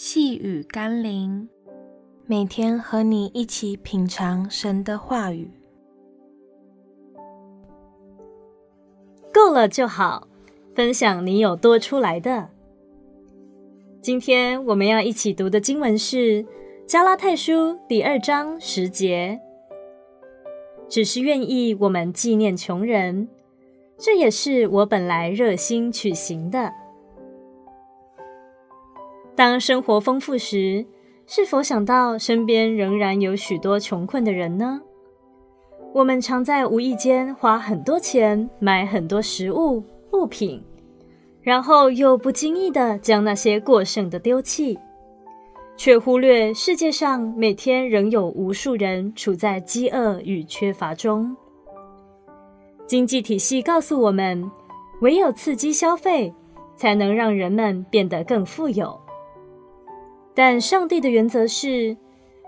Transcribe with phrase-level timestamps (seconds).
[0.00, 1.48] 细雨甘霖，
[2.24, 5.50] 每天和你一起品尝神的话语。
[9.34, 10.28] 够了就好，
[10.72, 12.48] 分享你有多出来的。
[14.00, 16.44] 今天我们要一起读的经文是
[16.86, 17.52] 《加拉太书》
[17.88, 19.40] 第二章十节。
[20.88, 23.28] 只是愿意我们纪念穷人，
[23.98, 26.72] 这也是我本来热心取行的。
[29.38, 30.84] 当生活丰富时，
[31.24, 34.80] 是否想到身边仍然有许多穷困的人呢？
[35.94, 40.60] 我们常在无意间花很多钱买很多食物物品，
[41.40, 44.76] 然后又不经意地将那些过剩的丢弃，
[45.76, 51.36] 却忽略世界上每天仍有无数人处在饥饿与缺乏中。
[52.88, 54.50] 经济体系告诉我们，
[55.00, 56.34] 唯有刺激消费，
[56.74, 58.98] 才能让人们变得更富有。
[60.38, 61.96] 但上帝的原则是，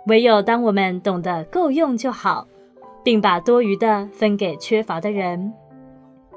[0.06, 2.46] 唯有当我们懂得够用就好，
[3.02, 5.52] 并把多余的分给缺乏的人，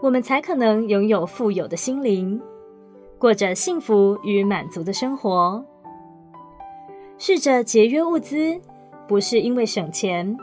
[0.02, 2.42] 我们才可能拥有富有的心灵，
[3.20, 5.64] 过着幸福与满足的生活。
[7.20, 8.60] 试着节约物资，
[9.08, 10.36] 不是因为省钱，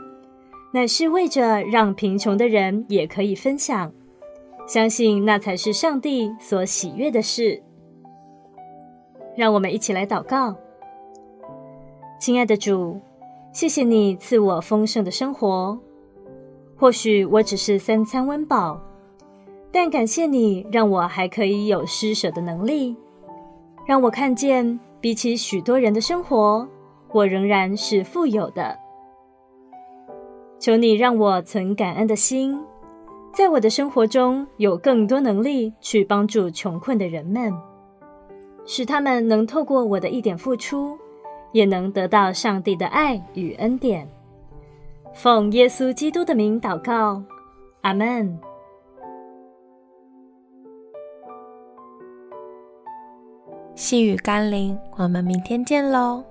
[0.73, 3.93] 乃是为着让贫穷的人也可以分享，
[4.65, 7.61] 相信那才是上帝所喜悦的事。
[9.37, 10.55] 让我们一起来祷告。
[12.21, 13.01] 亲爱的主，
[13.51, 15.79] 谢谢你赐我丰盛的生活。
[16.77, 18.79] 或许我只是三餐温饱，
[19.73, 22.95] 但感谢你让我还可以有施舍的能力，
[23.87, 26.69] 让我看见比起许多人的生活，
[27.11, 28.79] 我仍然是富有的。
[30.59, 32.61] 求你让我存感恩的心，
[33.33, 37.51] 在我的生活中有更多能力去帮助穷困的人们，
[38.67, 40.99] 使他们能透过我的一点付出。
[41.53, 44.09] 也能得到上帝的爱与恩典。
[45.13, 47.23] 奉耶稣基督的名祷告，
[47.81, 48.39] 阿门。
[53.75, 56.23] 细雨甘霖，我们明天见喽。